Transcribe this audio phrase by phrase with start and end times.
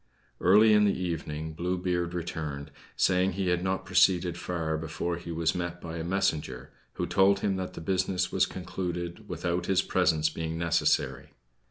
[0.39, 5.31] Early in the evening Blue Beard returned, saying he had not proceeded far before he
[5.31, 9.83] was met by a messenger, who told him that the business was concluded without his
[9.83, 11.33] presence being necessary.